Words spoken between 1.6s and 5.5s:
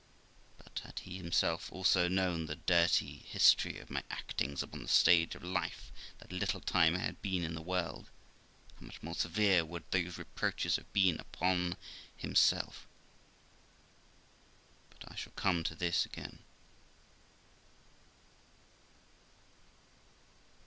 also known the dirty history of my actings upon the stage of